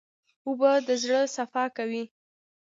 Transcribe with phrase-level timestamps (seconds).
[0.45, 2.03] اوبه د زړه صفا کوي.